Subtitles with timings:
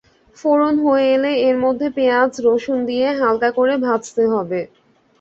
[0.37, 4.61] ফোড়ন হয়ে এলে এর মধ্যে পেঁয়াজ রসুন দিয়ে হালকা করে ভাজতে হবে।